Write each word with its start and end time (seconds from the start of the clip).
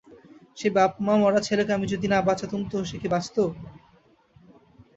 সেই 0.57 0.71
বাপ-মা 0.75 1.13
মরা 1.17 1.39
ছেলেকে 1.47 1.71
আমি 1.73 1.87
যদি 1.93 2.07
না 2.07 2.19
বাঁচাতুম 2.21 2.61
তো 2.71 2.77
সে 2.89 2.95
কি 3.01 3.07
বাঁচত? 3.13 3.37